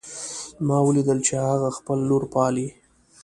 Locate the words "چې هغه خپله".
1.27-2.03